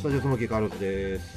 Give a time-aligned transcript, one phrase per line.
[0.00, 1.36] スタジオその家カーロスです。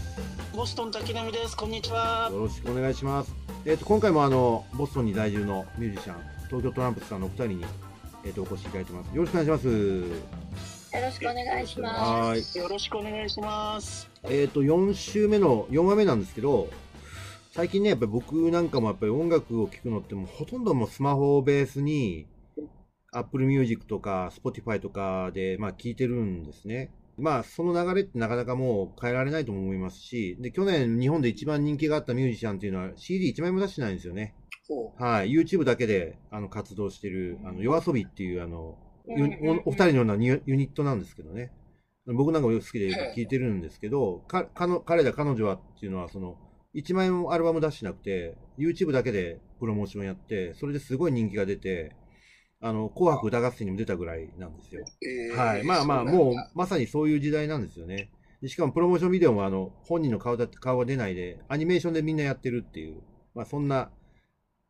[0.56, 1.58] ボストン滝波です。
[1.58, 2.30] こんにちは。
[2.32, 3.36] よろしくお願いします。
[3.66, 6.16] えっ、と今回もあのボストンに在住のミュージシャン、
[6.48, 7.66] 東京トランプスさんのお二人に
[8.24, 9.14] えっ、とお越しいただいてます。
[9.14, 9.68] よろしくお願いします。
[9.68, 10.06] よ
[11.02, 12.00] ろしくお願いします。
[12.00, 12.62] はーい。
[12.64, 14.10] よろしくお願いします。
[14.30, 16.70] えっ、と4週目の4話目なんですけど、
[17.52, 22.28] 最近ねやっぱり僕なんかもやっぱり音楽を聴くのってもうほとんどもうスマホをベースに
[23.12, 26.92] Apple Music とか Spotify とかでまあ聴いてるんですね。
[27.18, 34.36] まあその流れってなかなかもう変えられないとも思いますし、で去年日本で一番人気があったミュージシャンっていうのは CD1 枚も出してないんですよね。
[34.68, 41.52] ほはい、YouTube だけであの活動してる、あの夜遊びっていうあの、おお二人のようなユニットなんですけどね。
[42.06, 46.38] 僕なんかもよく好きで聴いてるんですけど、かかの彼ら彼女はっていうのはその、
[46.76, 51.96] 1枚もアルバム出してなくて、YouTube だけでプロモーションやって、それですごい人気が出て、
[52.64, 54.86] あの、紅白歌合戦にも出たぐらいなんですよ。
[55.02, 55.64] えーはい。
[55.66, 58.10] まあまあ、もう、まさにそういう時代なんですよね。
[58.42, 63.02] でしかも、プロモーションビデオも、あの、本人の顔だって、顔が出ないで、アニメーションでみんなやってるっていう、
[63.36, 63.92] まあ、そんな、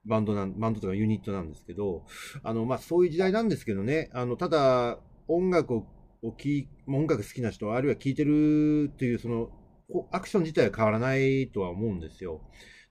[0.05, 2.03] バンドなん、バンドとかユニットなんですけど、
[2.41, 5.85] あの、まあ、そういう時代なんですけどね、あの、ただ、音楽を、
[6.23, 9.49] を聴い、音楽好きな人、あるいは聴いてるっていう、その、
[9.91, 12.41] こアクション自体は変わらないとは思うんですよ。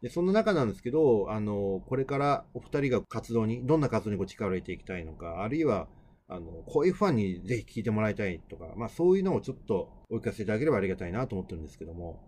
[0.03, 5.89] で、そんな中なんですけど、あの、これからお二人が活動に、どんな活動にこう力を入れていきたいのか、あるいは、
[6.29, 12.21] あの、こういうファンにぜひ聞いてもらいたいとか、まあそういうのをちょっとお聞かせいただければありがたいなと思ってるんですけども。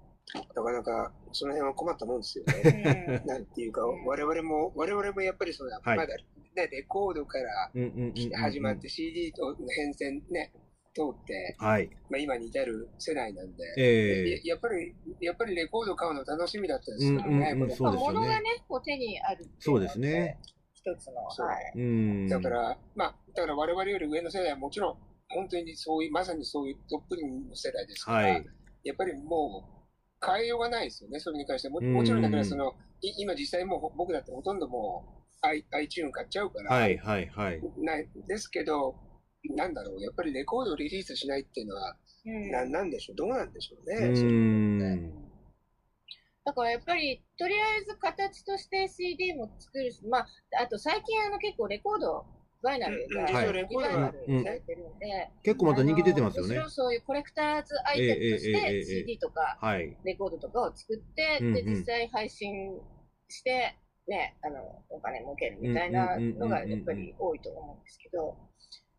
[0.55, 3.21] なかなかその辺は困ったもんですよね。
[3.23, 7.73] うんなんていうか、我々も、我々もやっぱりそうだ、はいまだ、ね、レコードから
[8.39, 10.53] 始まって CD と変遷ね、
[10.95, 11.91] 通って、はい。
[12.09, 18.19] まあ、今に至る世代なんで、えややっぱり、やっぱりレコード買うの楽しみだったんですうんけどね、うんうん、これそうですよね。
[18.19, 20.39] 物がね、こう手にあるそうですね。
[20.73, 21.79] 一つの、はい。
[21.79, 22.29] うん。
[22.29, 24.97] だから、まあ、だから我々より上の世代はもちろん、
[25.29, 28.47] 本当にそういう、まさにそういうトップの世代ですから、はい。
[28.85, 29.65] やっぱりも
[30.23, 31.73] う変えようがないですよね、それに関しては。
[31.73, 35.47] もうんもちろんだからその、い今実際もうほ僕だってほとんどもう
[35.77, 37.61] iTune 買っちゃうから、はいはいはい。
[37.79, 38.95] ないですけど、
[39.51, 41.97] なんだろう、やっぱりレコードをリリースしないっていうのは、
[42.27, 44.07] うん、ななんでしょう、どうなんでしょうね。
[44.07, 45.25] う
[46.45, 50.27] だからやっぱり、とりあえず形として CD も作るし、まあ、
[50.63, 52.27] あと最近あの結構レコード、
[52.63, 55.07] バイナルが、うん、レコードされてるんで、
[55.37, 56.63] うん、結構また人気出てますよね。
[56.69, 59.59] そういうコレクターズアイテムとして CD とか、
[60.05, 62.79] レコードとかを作って、で、実際配信
[63.29, 63.77] して、
[64.09, 68.37] ね、あの、お金儲けるみたいなのがやっぱり多いと思うんですけど、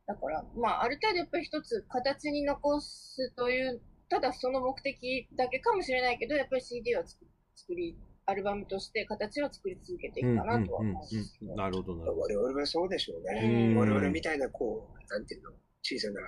[0.08, 11.56] だから、まあ、ある程度やっぱり一つ形に残すという、ただその目的だけかもしれないけど、やっぱり CD は作作り、アルバムとして形は作り続けていくかなとは思うんですけど。
[11.56, 12.22] なるほどなるほど。
[12.22, 13.74] 我々はそうでしょううね。
[13.74, 15.52] ん我々みたいな、こう、なんていうの、
[15.82, 16.22] 小さな、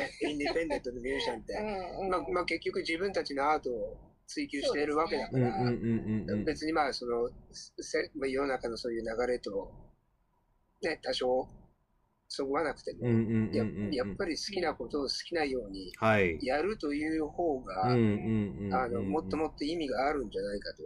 [0.00, 6.44] ね、 インディペンデントのミュージシャンって、うんうんまあ、まあ結局自分たちのアートを追求しているわけだから、うんうんうんうんうん。
[6.44, 9.72] 別にまあそのせまあ世の中のそういう流れと、
[10.82, 11.48] ね、多少
[12.32, 13.08] そぐわなくても、
[13.92, 16.38] やっぱり好きなことを好きなようにはい。
[16.40, 18.74] やるという方が、うんうんうんうん。
[18.74, 20.82] あのもっともっと意味があるんじゃないかと、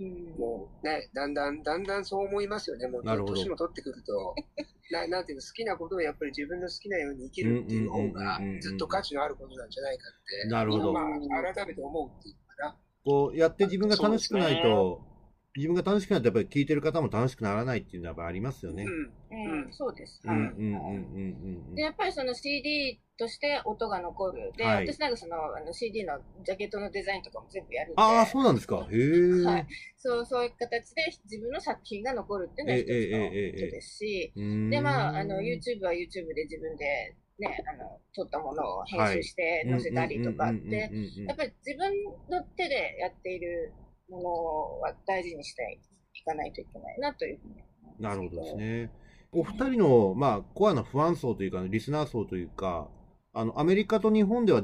[0.00, 0.36] うん。
[0.36, 3.34] もうね、だんだんだんだんそう思いますよね、もうなるほど。
[3.34, 4.34] 年も取ってくると。
[4.90, 10.92] な、なんていうの、好きなことをやっぱり自分の好きなように生きるっていう方がずっと価値のあることなんじゃないかって、なるほど。
[10.92, 12.76] まあ、改めて思うっていうかな。
[13.04, 15.07] こうやって自分が楽しくないと、
[15.56, 18.84] 自分が楽しくないとやっぱり聞いてる方も楽しくならないっていうのはやっぱありますよね。
[18.84, 20.20] うんうん、そうです。
[20.24, 24.52] うんうんはいうんうんうんで、やっぱりその CD として音が残る。
[24.56, 28.02] で、はい私なんかそのあの CD のジャケットのデザインとかも全部やるんで。
[28.02, 28.86] ああ、そうなんですか。
[28.90, 29.44] へえ。
[29.44, 29.66] はい
[29.96, 34.32] そう、そういう形で自分の作品が残るっていうのは一つええええええのことですし、
[34.70, 40.90] で、まあ、あの、YouTube は YouTube で自分でね、あの、撮ったものを編集して載せたりとかって、
[41.26, 41.92] やっぱり自分
[42.30, 43.72] の手でやっている
[44.08, 45.78] ものは大事にして
[46.14, 47.68] いかないといけないなというふうに
[47.98, 48.90] なるほどですけね。
[49.32, 52.88] お二人の、まあ、コアなファン層というか、リスナー層というか、
[53.34, 54.62] あの、アメリカと日本では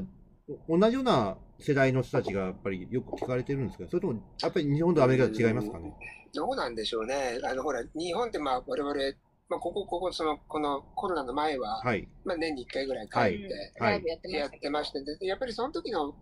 [0.67, 5.93] 同じような世代の人たちがやっぱりよく聞かれてるんですけど、それとも、やっぱり日本とアメリカと違いますかね？
[6.33, 7.39] どうなんでしょうね。
[7.43, 8.93] あの、ほら、日本ってまあ、我々、
[9.47, 12.07] まあ、ここ、ここ、その、このコロナの前は、はい。
[12.25, 14.61] まあ、年に1回ぐらい帰はいって、ライブやってまやっしたけど。
[14.61, 16.15] てまして、でやっぱりその時の、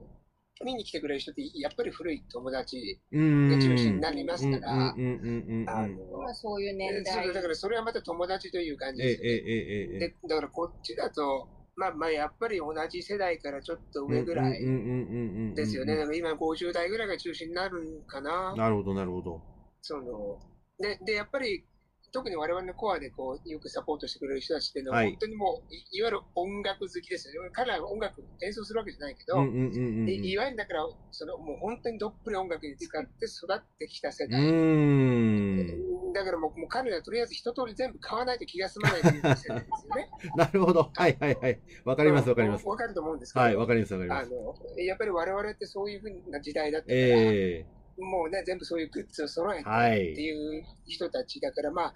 [0.64, 3.00] 見に来てくれる人って、やっぱり古い友達。
[3.12, 5.70] が中心になりますから、うんうんうんうんうん。
[5.70, 7.34] あの、まあ、そういう年代そう。
[7.34, 9.34] だからそれはまた友達という感じええですよね。
[9.36, 9.54] え
[9.92, 10.00] ええ。
[10.00, 15.96] で、だからこっちだと、まあまあ、やっぱり同じ世代からちょっと上ぐらいうんうんうんうんうんですよね。
[15.96, 18.56] だから今50代ぐらいが中心になるんかな。
[18.56, 19.42] なるほど、なるほど。
[19.82, 20.40] その、
[20.80, 21.66] で、で、やっぱり、
[22.14, 27.50] 特に我々のコアでこうよくサポートしてくれる人たちっていうのは、はい本当にもうい、いわゆる音楽好きですよね。
[27.52, 36.14] 彼らは音楽演奏するわけじゃないけど、いわゆるだから、そのもう本当にどっぷり音楽に使って育ってきた世う代。
[36.14, 39.60] だからもうもう彼らはとりあえず一通り全部買わないと気が済まないという 世代ですよ
[39.96, 40.10] ね。
[40.36, 40.92] なるほど。
[40.94, 41.60] はいはいはい。
[41.84, 42.68] わかりますわかります。
[42.68, 44.32] わかると思うんですけど、はい、わかりますわかりまあす。
[44.32, 47.66] の、やっぱり我々ってそういうふうな時代だったから、え
[48.00, 50.14] もうね、全部そういうグッズを揃ええてはい。
[50.14, 51.94] っていう人たちだから、まあ、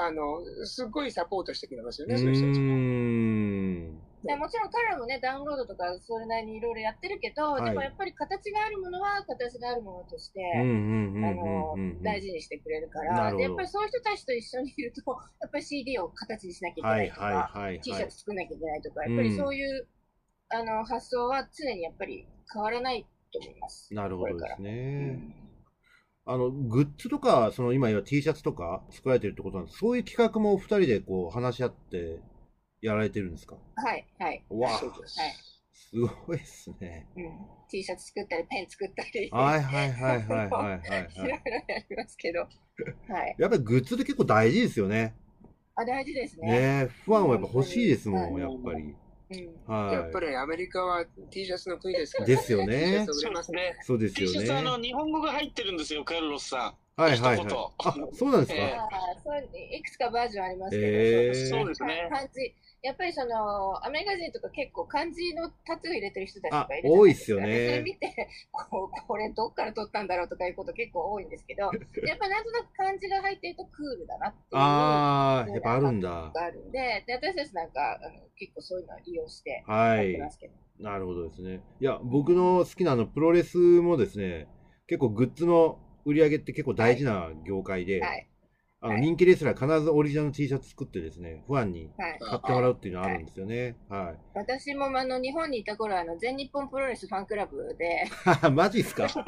[0.00, 4.04] ああの、すっごいサポートしてくれますようね、そういう人たちも。
[4.24, 10.40] もちろん彼らもね、ダウンロードとかそれなりにいろいろやってるけど、はいでもやっぱり形があるものは形があるものとして。
[12.02, 15.02] 大事にしてくれるから、でやっぱりそういう人たちと一緒にいると、
[15.40, 18.04] やっぱり CD を形にしなきゃいけはないいとか、はいはい T シはい。
[18.04, 19.88] ャツ作んなきゃいけないとか、やっぱりそういう、
[20.50, 23.92] あの発想は常にやっぱり変わらないと思います。
[23.92, 25.06] なるほどですうね。
[25.12, 25.34] ん
[26.26, 32.20] あの、グッズとか、その今言わ T シャツとか作られてるってことなんですそういう企画もお二人でこう話し合って
[32.80, 33.56] やられてるんですか？
[33.76, 34.44] はい、はい。
[34.48, 34.72] わあ。
[34.72, 34.82] はい
[35.76, 37.06] すごいですね。
[37.16, 37.24] うん、
[37.68, 40.80] T シャツ作ったり、ペン作ったり、はいはいはいはいはいはいいろいろはい。
[41.68, 42.46] やりますけど、は
[43.26, 43.36] い。
[43.38, 45.14] やっぱりグッズって結構大事ですよね。
[45.76, 46.50] あ、大事ですね。
[46.50, 48.96] ねえ、ファンはやっぱ欲しいですもん、はいやっぱり。
[49.42, 49.74] うん。
[49.74, 49.94] はい。
[49.94, 53.12] やっぱりアメリカは T シャツの国ですから、ですよ T シャねツ。
[53.12, 53.76] 売れますね。
[53.82, 54.88] そうです T よシャツ、あの、ね。
[54.88, 57.48] 日本語が入ってるんですよ、カルロスさはいはいはい
[58.14, 58.84] そうなんですえか。
[58.84, 62.54] ああ、そういくつかバージョンありますけど、へーそうですね漢字。
[62.84, 71.62] やっぱりその、アメリカ人とか結構漢字のタトゥー入れてる人たちとかいるじゃないあ多いっすよねでそれ見て、こう、これどっから取ったんだろうとかいうこと結構多いんですけど、
[72.06, 76.08] やっぱりなんとなく漢字が入ってるとクールだなっていうのあー、やっぱあるんだ。
[76.08, 80.30] があるんで、で私たちなんかあの結構そういうのを利用してはいやってま。
[80.30, 80.54] すけど。
[80.78, 81.60] なるほどですね。
[81.80, 84.46] いや、僕の好きなあのプロレスもですね、
[84.86, 88.28] 結構グッズの売り上げって結構大事な業界で、はい。
[88.80, 92.18] あのはい人気レスラー必ずオリジナルの T シャツ作ってですね、ファンにはい。
[92.20, 93.76] 買ってもらうっていうのがあるんですよね。
[93.88, 94.18] はい。
[94.34, 98.04] 私もあの日本にいた頃あの全日本プロレスファンクラブで
[98.52, 99.08] マジっすか？
[99.08, 99.22] 小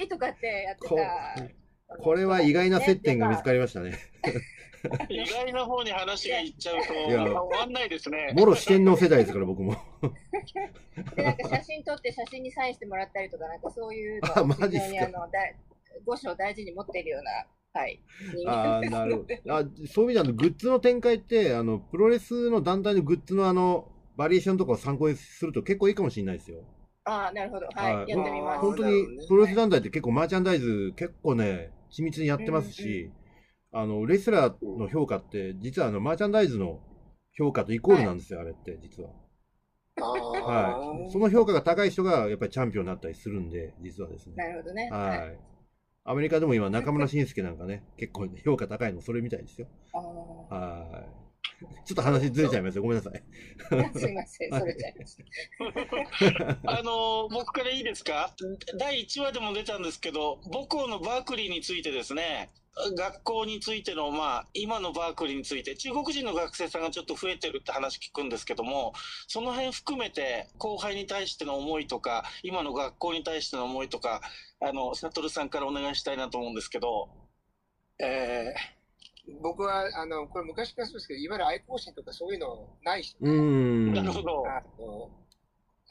[0.00, 1.96] 橋とかってやってこた。
[1.98, 3.98] これは意外な接点が見つかりましたね。
[4.88, 5.12] ん。
[5.12, 8.32] 意外な方に話がいっちゃうと、いや終わんないですね。
[8.34, 9.76] もろ四天王世代ですから、僕も。
[11.16, 14.80] で、なんか写真撮って写真にサインしてもらったりとか、なんかそういうのあをマジっすか？
[14.80, 15.38] 非常にあのだ
[16.04, 18.00] 五大事に持っているような、はい、
[18.34, 19.54] 人あなるほど。
[19.54, 26.64] あそういう意味では、グッズの展開って、あの、プロレスの団体のグッズのあの、バリエーションとかを参考にすると結構いいかもしれないですよ。
[27.04, 27.66] ああ、なるほど。
[27.74, 28.60] はい、はいやってみます。
[28.60, 33.10] 本当にプロレス団体って結構マーチャンダイズ結構ね、緻密にやってますし、
[33.72, 36.80] あの、レスラーの評価って、実はあの、マーチャンダイズの
[37.32, 39.10] 評価とイコールなんですよ、あれって、実は。
[40.00, 41.10] あはい。
[41.12, 44.34] その評価が高い人がやっぱりチャンピオンになったりするんで、実はですね。
[44.36, 44.88] なるほどね。
[44.90, 45.38] はい。
[46.04, 49.68] アメリカでも今、中村慎介なんかね、結構評価高いの、それみたいですよ。
[49.92, 51.06] あはい。
[51.84, 52.82] ちょっと話ずれちゃいますよ。
[52.82, 53.22] ごめんなさい。
[53.70, 56.58] ー すいません、それちゃいました。
[56.78, 58.34] あの、僕からいいですか？
[58.78, 62.50] 第1話でも出たんですけど、母校のバークリーについてですね、
[62.96, 68.92] 学校についての、まあ、今のバークリーについて、中国人の学生さんがちょっと増えてるって話聞くんですけども、
[69.26, 74.20] その辺含めて、後輩に対しての思いとか、今の学校に対しての思いとか、
[74.60, 77.08] あの、サトルさんからお願いしたいなと思うんですけど、
[77.98, 78.80] えー
[79.42, 83.94] 僕は、あの、これ昔からそうですけど、いわゆる愛好心とかそういうのない人うーん。
[83.94, 84.44] なるほど。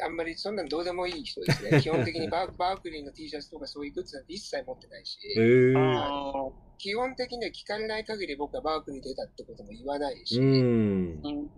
[0.02, 1.82] あんまりそんなのどうでもいい人ですね。
[1.82, 5.78] 基本的にバーバークリーの T シャツとかそういうグッズなんて一切持ってないし、えー。
[5.78, 10.40] あ基本的には聞かれない限り僕はバークリー出たってことも言わないし、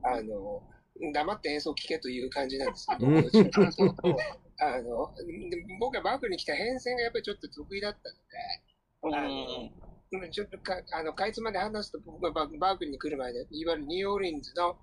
[0.04, 0.64] あの、
[1.14, 5.14] 黙って演奏聞けという感じなんですけど、あの、
[5.50, 7.98] で僕はバークリーに来た変遷がやっぱりちょっと特異だっ
[9.02, 9.70] たので、あの
[10.14, 14.76] うんちょっとか、あの、かいつまで話すと、僕がババークリーに来る前で、いわゆるニューオーリンズの、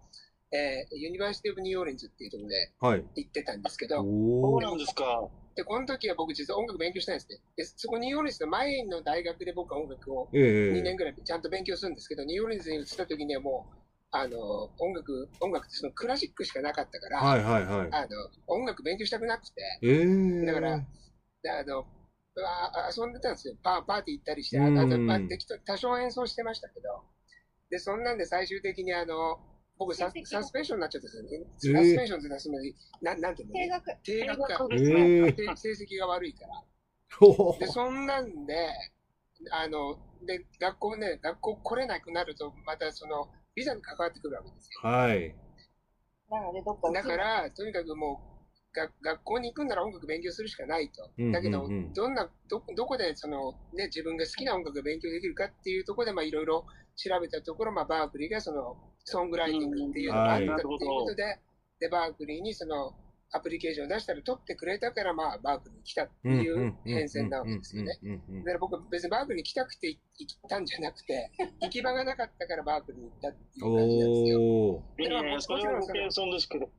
[0.50, 3.04] えー University of New Orleans っていうところではい。
[3.16, 4.56] 行ってたんですけど、そおー。
[4.56, 5.28] うなんですか。
[5.58, 7.40] で、この時は僕実は音楽勉強したんですね。
[7.56, 13.76] で、そこニューオーリンズの前の大学で僕は音楽をええ2年ぐらいちゃんと勉強するんですけど、ニューオーリンズに移った時にはもう、
[14.12, 14.38] あの、
[14.78, 17.88] 音楽、音楽ってそのクラシックしかなかったから、はいはいはい。
[17.90, 18.06] あの、
[18.46, 20.78] 音楽勉強したくなくて、ええだから
[21.42, 21.84] であの、
[22.46, 23.56] あ遊んでたんですよ。
[23.60, 27.02] パーパーティー行ったりして、あとまあ適当多少演奏してましたけど、
[27.68, 29.40] で、そんなんで最終的にあの、
[29.78, 31.82] 僕サ、サスペンションになっちゃったんですよね。
[31.86, 33.54] えーサスペンションってのはつまり、ななんていうの？
[33.54, 33.84] 定額。
[34.02, 34.46] 定額か。
[34.46, 36.64] 定額ですね成成績が悪いから。
[37.18, 38.54] ほで、そんなんで、
[39.50, 44.90] あの、で、学校ね、学校来れなくなると、またその、ビザに関わってくるわけですよ。
[44.90, 45.34] はい。
[46.92, 51.10] だから、とにかくもう、が学校に行くんなら音楽勉強するしかないと。
[51.32, 56.66] だけど、どんな、ど、どこでその、ね、自分が好きな音楽を勉強できるかっていうところで、まあいろいろ
[56.96, 58.76] 調べたところ、まあバークリーがその、
[59.08, 61.38] ソングライティングっていうのがあったっていうことで、
[61.80, 62.94] で、バークリーにその、
[63.30, 67.98] アプリケーションを出したら取ってくれたから、まあ、バークに来たっていう変遷なわけですよね。
[68.38, 74.82] だから僕、別にバークに来たくて行ったんじゃなくて、行き場がなかったからバークに行ったっていう感じなんですよ。
[74.98, 76.70] だからもちろんその、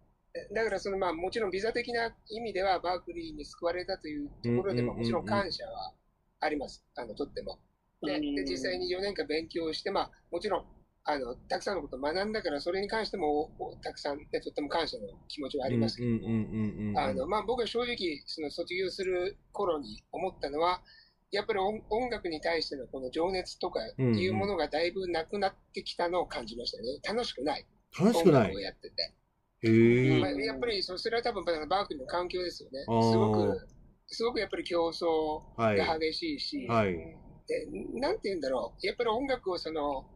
[0.54, 5.94] だからその、まあ、もちろんビザ的な意味では、バークリーに救われたというところでも、もちろん感謝は
[6.40, 6.84] あります。
[6.96, 7.60] あの、とっても。
[8.02, 10.66] で、で実際に4年間勉強して、まあ、もちろん、
[11.12, 13.50] あの、たくさんのことを学んだから、それに関しても、
[13.82, 20.84] たくさん、ね、とっても感謝の気持ちはありますけども、あの、まあ、僕は正直、その卒業する頃に思ったのは、
[21.32, 27.00] やっぱり音楽に対してのこの情熱とかっていうものがだいぶなくなってきたのを感じましたね。
[27.08, 27.66] 楽しくない。
[28.00, 28.56] 楽しくない？
[28.56, 29.14] をやってて。
[29.62, 32.80] へまあ、やっぱりそれは多分バークリーの環境ですよね。
[32.82, 33.68] すごく、
[34.08, 37.68] すごくやっぱり競争が激しいし、はい、で
[38.00, 38.88] なんて言うんだろう。
[38.88, 40.08] やっぱり音楽をその、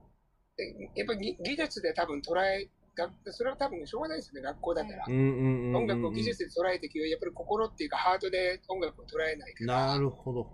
[0.96, 2.70] やっぱり技術で多分捉え、
[3.32, 5.06] それは多分しょうがないですよね、学校だから。
[5.08, 9.88] 音楽を技術で捉えてきて、やっぱり心っていうかハートで音楽を捉えないから。
[9.88, 10.48] なるほど。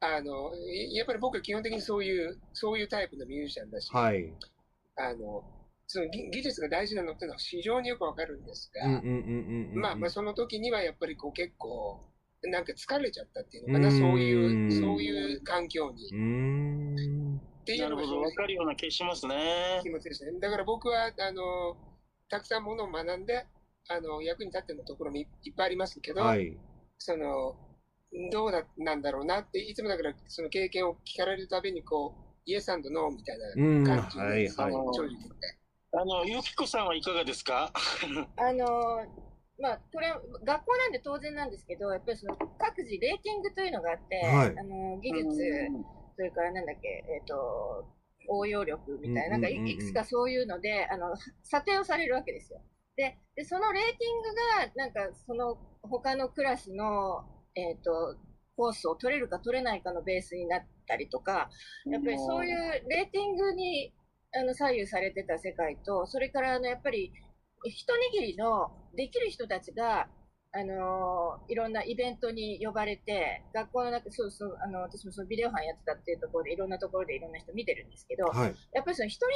[0.00, 0.52] あの、
[0.92, 4.32] やっぱり僕は基本的にそういう、そういうタイプのミュージシャンだし、はい。
[4.96, 5.44] あの、
[5.86, 9.02] その技術が大事なのっていうのは非常によくわかるんですが、
[9.74, 12.00] まあまあその時にはやっぱりこう結構、
[12.44, 16.08] なんか疲れちゃったっていうのかな、そういう、そういう環境に。
[17.60, 19.80] っていうのが分かるような気しますね。
[19.82, 20.38] 気持ちですね。
[20.40, 21.76] だから僕は、あの、
[22.28, 23.46] たくさんものを学んで、
[23.88, 25.26] あの、役に立ってるところもいっ
[25.56, 26.56] ぱいありますけど、はい、
[26.98, 27.56] その、
[28.32, 35.58] どうななんだろうなって、いつもだから、その経験を聞かれるたびに、こう、イエスノーみたいな感じで、はいはい、正直言って。
[35.92, 37.72] あの、ゆきこさんはいかがですか？
[38.36, 38.66] あの、
[39.58, 40.08] まあ、これ、
[40.44, 45.28] 学校なんで当然なんですけど、やっぱりその各自レーティングというのがあって、はい、あの、技術、
[46.20, 47.88] それからなんだっけ、えっ、ー、と、
[48.28, 52.60] 応用力みたいな、なんかいくつかそういうので、あの、査定をされるわけですよ。
[52.94, 57.24] で、でそのレーティングが、なんかその他のクラスの、
[57.54, 58.18] えっ、ー、と、
[58.54, 61.48] コースを取れるか取れないかのベースになったりとか、
[61.86, 63.94] やっぱりそういうレーティングに
[64.38, 67.14] あの左右されてた世界と、それからあのやっぱり
[67.64, 70.08] 一握りのできる人たちが
[70.52, 79.26] あのいろんなイベントに呼ばれて、学校の中、そうそう、あの、私もそのビデオ班やってたっていうところで、いろんなところでいろんな人見てるんですけど、はい、やっぱりその一人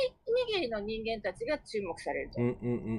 [0.57, 2.41] 握りの人間たちが注目されると。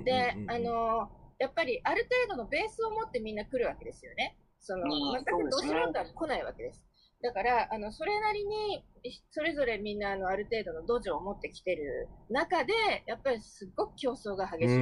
[0.05, 4.38] で、あのやっぱりある程度のベースを持ってみんな来るわけですよね。
[4.62, 6.81] その、全くど素人は来ないわけです。
[7.22, 8.84] だから、あの、それなりに、
[9.31, 12.74] それぞれみんな、あの、ある程度の土壌を持ってきてる中で、
[13.07, 14.77] やっぱりすごく競争が激しい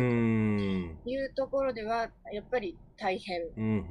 [1.04, 3.42] というところでは、やっぱり大変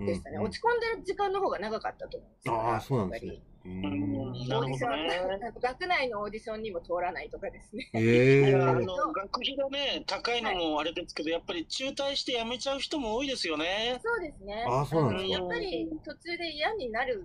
[0.07, 0.39] でしたね。
[0.39, 2.55] 落ち込んでる時間の方が長かったと思うんですよ。
[2.55, 3.43] ああ、そうなんですね。
[3.65, 7.89] オーディション、学内のオーディションにも通らないとかですね。
[7.95, 14.01] えー、あの学費がね、高いのもあれですけど、はい、やっぱり中退して辞めちゃう人も多いですよね。
[14.03, 14.67] そうですね。
[14.69, 17.25] あそうなんですやっぱり途中で嫌になる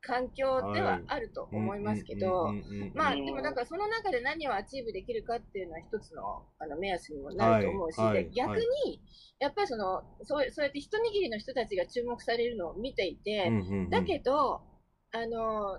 [0.00, 2.52] 環境ではあると思いますけど、
[2.94, 9.00] まあでもなんかその中で何を achieve できるかっていうのは一つのあの目安にもなると思うし、はいはい、逆に
[9.40, 13.50] やっぱりそのそうそうやって一握りの人たちが注目されるのを見ていて、
[13.90, 14.60] だけど
[15.12, 15.78] あの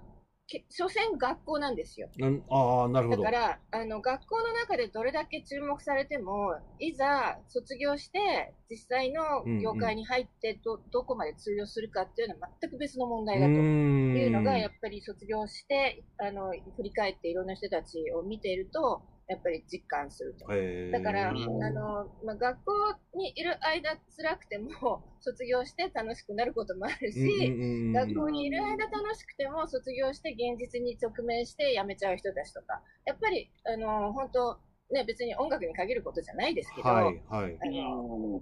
[0.69, 2.09] 所詮学校なんですよ。
[2.49, 3.23] ああ、なるほど。
[3.23, 9.21] だから、あの、学校の中でどれだけ注目されても、いざ卒業して、実際の
[9.61, 20.47] 業界に入ってど、うんうん、どこまで通用するかっていうのは全く別の問題だというのが、やっぱり卒業して、あの、振り返っていろんな人たちを見ていると、やっぱり実感すると。
[20.47, 22.73] だから、あの、まあ、学校
[23.15, 24.69] にいる間辛くても、
[25.21, 34.59] 卒業して楽しくなることもあるし、学校にいる間楽しくても、卒業して現実に直面して辞めちゃう人たちとか、やっぱり、あの、本当
[34.91, 38.41] ね、別に音楽に限ることじゃないですけど、はいはい、あの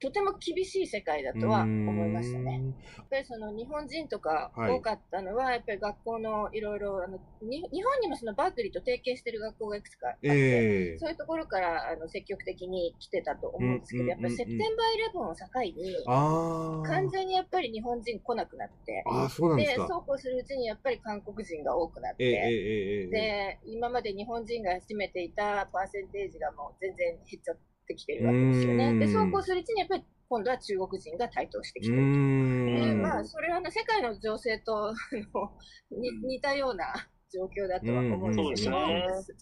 [0.00, 2.62] とても厳しい世界だとは思いましたね。
[2.96, 22.34] やっぱりその日本人とか多かったのは、はい、やっぱり学校のいろいろ、あの日本にもそのバークリーと提携してる学校がいくつかあって、えー、そういうところからあの積極的に来てたと思うんですけど、やっぱりセプテンバーイレブンを境に、完全にやっぱり日本人来なくなって、あそうで、そうこうするうちにやっぱり韓国人が多くなって、えー
[23.04, 28.98] えー、で、今まで日本人が占めていたパーセンテージがもう全然減っちゃって、ってきてるわけですよね。
[28.98, 32.02] で、そうこうするうちにやっぱり今度は中国人が台頭してきてる
[32.92, 32.96] と。
[32.98, 34.92] まあ、それは、ね、世界の情勢と
[35.90, 36.84] 似似たような
[37.32, 38.84] 状況だとは思うんですけど、うん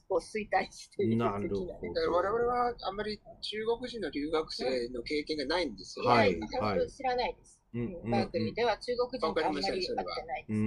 [0.09, 1.49] こう衰退している的なね。
[1.49, 6.07] なるほど我々はあんまり中国人の留学生の経験がないんですよ。
[6.07, 7.61] はいちゃんと知らないです。
[8.11, 10.05] バークリーでは中国人とあんまり会ってな
[10.39, 10.61] いです。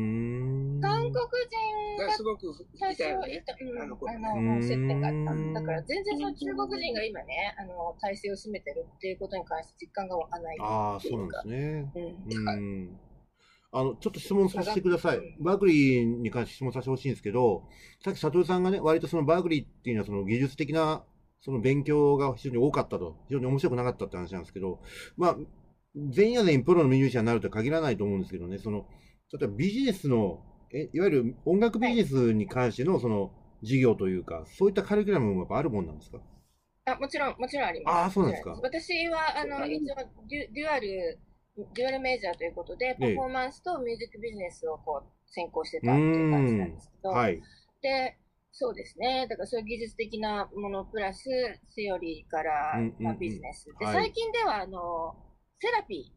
[0.82, 3.56] 韓国人がすごく最初いた。
[3.60, 11.62] うん、あのの、接点があったんだから、全然その中国人が今ね、あの、体制を占めてるっていうことに関して実感が湧かないああ、そううなんです。
[11.62, 11.92] ね。
[11.96, 12.48] うん。
[12.48, 12.52] う
[12.86, 13.00] ん。
[13.72, 15.18] あの、ちょっと質問させてください。
[15.18, 15.44] うん。
[15.44, 17.64] バークリーに関して質問させてほしいんですけど、
[18.04, 21.04] さっき佐藤さんがね、割とそのバークリーっていうのはその技術的な
[21.42, 24.80] その勉強が非常に多かったと、非常に面白くなかったって話なんですけど、
[25.16, 25.38] まあ、
[25.96, 28.86] 全員が全員プロのミュージシャンになるとは限らないと思うんですけどね、その、
[29.32, 36.20] 例えばビジネスの、え、いわゆる音楽ビジネスに関してのその授業というか、そういったカリキュラムもやっぱあるもんなんですか？
[36.86, 37.96] あ、もちろん、もちろんあります。
[37.96, 38.60] あーそうなんですか。
[38.62, 39.96] 私は、あの、一応
[40.28, 47.42] du、dual、dual major ということで、パフォーマンスとミュージックビジネスをこう、専攻してたっていう感じなんですけど、はい。
[47.82, 48.18] で、
[48.52, 49.28] そうですね。
[49.30, 51.24] だからそういう技術的なものプラス、
[51.70, 53.04] セオリーから、うんうんうん。
[53.06, 53.66] まあ、ビジネス。
[53.80, 53.96] で、はい。
[53.96, 55.16] 最近では、あの、
[55.60, 56.12] セラピ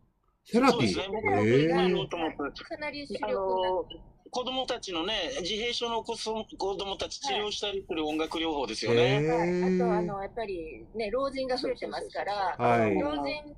[0.45, 1.13] セラピそうですねー。
[1.13, 3.95] 僕えやえろうと思ってー、かなり主あ力になのって
[4.33, 5.13] 子供たちのね、
[5.43, 9.29] 自閉症の子供たち治療したりする音楽療法ですよへね。
[9.29, 12.95] ーはい、あと、あの、やっぱりね、老人が増えてますから、はい。
[12.99, 13.55] 老人、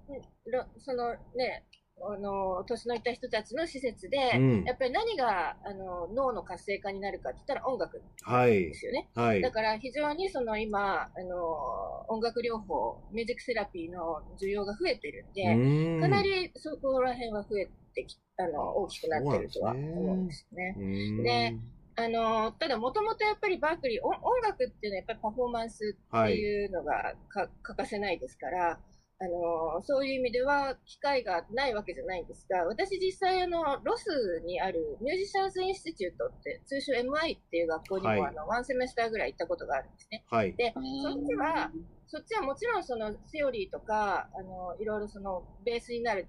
[0.50, 1.62] ろそのね、
[2.00, 8.74] あの、年のいった人たちの施設で、うんやっぱり何が、あの、脳の活性化になるかって言ったら音楽はいで。
[8.74, 9.08] すよね。
[9.14, 9.50] はいだ。
[9.50, 20.74] から非常にその今、あの、音楽療法、ミュージックセラピーの需要が増えてるんで、うんかなりそこら辺は増えてき、あの、大きくなってるとは思うんですね。
[20.76, 21.56] うんで
[21.96, 28.80] あの、ただもともとやっぱりバークリー、お音楽っていうのはやっぱりパフォーマンスっていうのがか欠かせないですから、
[29.24, 40.24] あの、そういう意味では機会がないわけじゃないんですが、私実際あの、ロスにある Musicians Institute って、通称 MI っていう学校にも、はいあの、 one semester ぐらい行ったことがあるんですね。
[40.28, 40.54] はい。
[40.54, 41.70] で、そっちは、
[42.06, 46.28] そっちはもちろんそのセオリーとか、あの、いろいろそのベースになる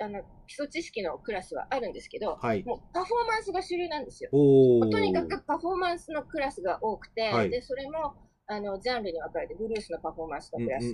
[0.00, 2.62] あの、基礎知識のクラスはあるんですけど、はい。
[2.64, 4.30] もうパフォーマンスが主流なんですよ。
[4.30, 8.14] とにかくパフォーマンスのクラスが多くて、はいで、それも、
[8.50, 10.86] あの、ジャンルに分かれて、ブルースのパフォーマンスのクラス、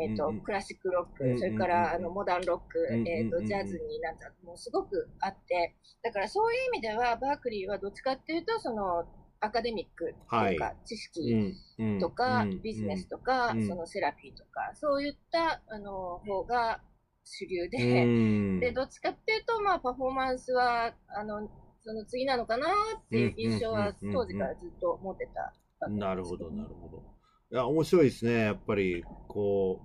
[0.00, 9.04] えっ、と、クラシックロック、それから、あの、モダンロック、えっ、と、ジャズになんか、もうすごくあって、だからそういう意味では、バークリーはどっちかっていうと、その、
[9.40, 11.54] アカデミックというか、知識
[12.00, 16.80] とか、ビジネスとか、そのセラピーとか、そういった、あの、方が
[17.24, 21.50] 主流で、で、どっちかっていうと、まあ、パフォーマンスは、あの、
[21.84, 25.52] その次なのかなっていう印象は当時からずっと持ってた。
[25.88, 27.02] なるほど、なるほど。
[27.52, 28.32] いや、面白いですね。
[28.40, 29.80] やっぱり、こ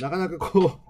[0.00, 0.80] う、なかなかこ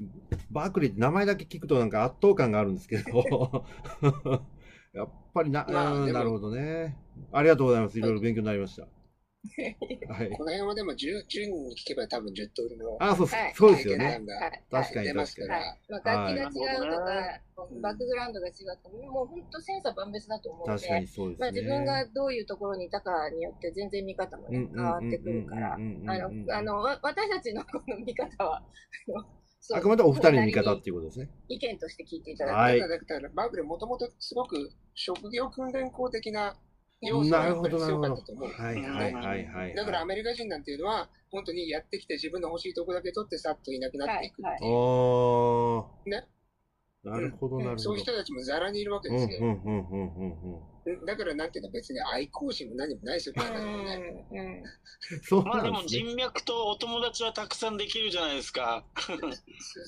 [0.00, 0.04] う、
[0.50, 3.64] バークリーって名前だけ聞くとなんか圧倒感があるんですけど、
[4.94, 6.96] やっぱりな、まあなるほどね。
[7.32, 7.98] ありがとうございます。
[7.98, 8.82] いろいろ勉強になりました。
[8.82, 8.92] はい。
[10.36, 14.04] この辺はでも 10, 10人に聞けば多分10通りのあ、そうっすはいそうですよね。
[14.04, 14.64] はいはい。
[14.70, 15.80] 確かに出ますか確はらい。。
[15.88, 17.48] まあ、楽器が違うとか、うん
[17.82, 21.44] バックグラウンドが違って、もう本当千差万別だと思うので、確かにそうですね。
[21.44, 28.62] まあ、自分がどういうところにいたかによって全然見方もね、変わってくるから、あの、あの、わ私たちのこの見方は、
[29.74, 31.28] あくまでお二人の見方っていうことですね。
[31.48, 32.88] 意見として聞いていただはいく。
[32.88, 32.96] だ
[33.34, 36.56] バークレーもともとすごく職業訓練校的な
[37.00, 38.48] 要素がやっぱり強かったと思う。。
[38.48, 39.74] はいはいはいはい。
[39.74, 46.10] だからアメリカ人なんていうのは、本当にやってきて自分の欲しいとこだけ取ってさっといなくなっていくっていう。
[46.10, 46.26] ね。
[47.04, 47.78] なるほど、なるほど。
[47.78, 49.38] そういう人たちもザラにいるわけうんですよ。
[49.40, 51.06] うんうんうんうんうん。
[51.06, 53.40] だからなんていうの別に愛好心も何もないですよ、う。
[53.40, 54.62] んうん
[55.22, 55.84] そうまあでも。
[55.84, 58.84] 人脈とお友達はたくさんできるじゃないですか。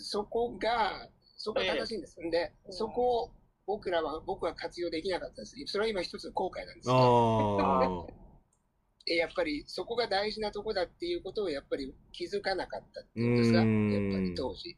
[0.02, 2.16] そこが、そこが正しいんです。
[2.30, 3.30] で、そこを
[3.70, 5.54] 僕らは、僕は活用できなかったです。
[5.66, 7.60] それは今一つの後悔なんですよ。
[7.60, 8.06] ああ。
[9.08, 14.76] えやっぱりそこが大事なとこだっていうことをやっぱり気づかなかったってういうんですか、やっぱり当時。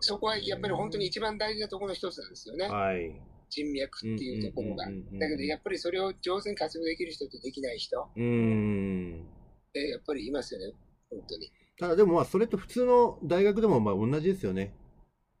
[0.00, 2.66] そこはやっぱり本当に一番大事なところの一つなんですよね。
[2.66, 3.14] はい。
[3.50, 4.86] 人脈っていうところが。
[4.86, 9.26] だけどやっぱりそれを上手に活用できる人とできない人、うーん。
[9.74, 10.74] えやっぱりいますよね、
[11.10, 11.52] 本当に。
[11.78, 14.74] ただでもまあ、それと普通の大学でもまあ同じですよね。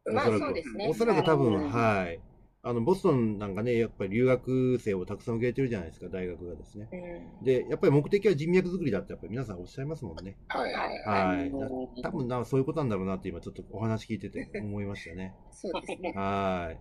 [0.06, 2.20] まあおそらくそうですねおそらく多分、うんはい。
[2.64, 6.88] あの、ボストンなんかね、やっぱり留学生をたくさん受け入れてるじゃないですか、大学がですね。
[6.92, 10.36] うんで、やっぱり目的は人脈作りだってやっぱり皆さんおっしゃいますもんね。
[10.46, 11.50] はいはいはい。
[11.50, 15.34] だ多分なそういうことなんだろうなって今ちょっとお話聞いてて思いましたね。
[15.50, 16.12] そうですね。
[16.12, 16.78] はい。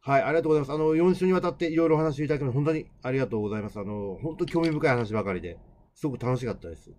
[0.00, 0.72] はい、ありがとうございます。
[0.72, 3.80] あの、4週にわたっていろいろお話をいただきまして、本当にありがとうございます。
[3.80, 5.58] あの、本当興味深い話ばかりで、
[5.94, 6.92] すごく楽しかったです。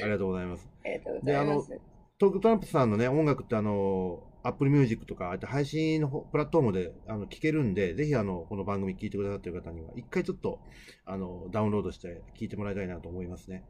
[0.00, 0.70] ありがとうございます。
[0.84, 1.80] ありがとうございます。
[2.18, 10.60] トトランプさんのね、音楽ってあの、Apple Music とか、あと配信のプラットフォームであの聞けるんで、ぜひあの、この番組聞いてくださってる方には、一回ちょっと、
[11.06, 13.64] あの、ダウンロードして聞いてもらいたいなと思いますね。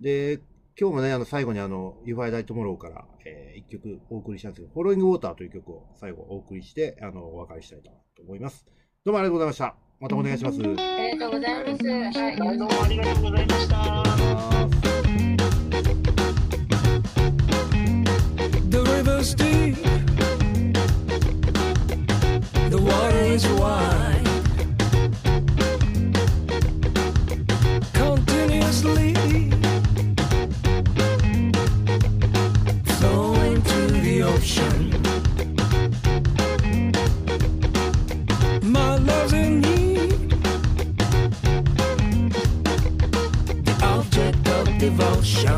[0.00, 0.40] で、
[0.80, 7.90] 今日もね、あの、最後にあの、You Fire Die Tomorrow から、えー、一曲お送りしたんですけど、Following Water という曲を最後お送りして、あの、お別れしたいと
[8.22, 8.64] 思います。
[9.04, 9.74] どうもありがとうございました。
[9.98, 10.60] またお願いします。
[10.60, 11.88] ありがとうございます。
[12.18, 14.04] はい、どうもありがとうございました。
[18.70, 19.89] The river's deep,
[22.70, 24.24] the water is wide.
[27.92, 29.14] Continuously
[32.84, 34.90] flowing to the ocean.
[38.62, 38.98] My
[43.64, 45.49] the object of devotion.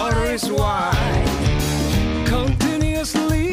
[0.00, 1.26] water is wide.
[2.26, 3.49] Continuously